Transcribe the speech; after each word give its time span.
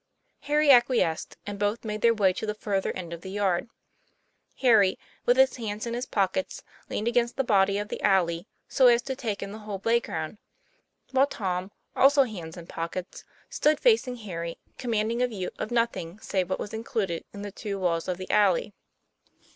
Harry 0.39 0.71
acquiesced, 0.71 1.37
and 1.45 1.59
both 1.59 1.85
made 1.85 2.01
their 2.01 2.11
way 2.11 2.33
to 2.33 2.47
the 2.47 2.55
further 2.55 2.91
end 2.93 3.13
of 3.13 3.21
the 3.21 3.29
yard. 3.29 3.69
Harry, 4.61 4.97
with 5.27 5.37
his 5.37 5.57
hands 5.57 5.85
in 5.85 5.93
his 5.93 6.07
pockets, 6.07 6.63
leaned 6.89 7.07
against 7.07 7.35
the 7.37 7.43
body 7.43 7.77
of 7.77 7.87
the 7.89 8.01
alley 8.01 8.47
so 8.67 8.87
as 8.87 9.03
to 9.03 9.15
take 9.15 9.43
in 9.43 9.51
the 9.51 9.59
whole 9.59 9.77
playground, 9.77 10.39
while 11.11 11.27
Tom, 11.27 11.69
also 11.95 12.23
hands 12.23 12.57
in 12.57 12.65
pockets, 12.65 13.23
stood 13.47 13.79
facing 13.79 14.15
Harry, 14.15 14.57
commanding 14.79 15.21
a 15.21 15.27
vietf 15.27 15.51
of 15.59 15.69
nothing 15.69 16.17
save 16.17 16.49
what 16.49 16.57
was 16.57 16.73
included 16.73 17.23
in 17.31 17.43
the 17.43 17.51
two 17.51 17.77
walls 17.77 18.07
of 18.07 18.17
the 18.17 18.31
alley. 18.31 18.73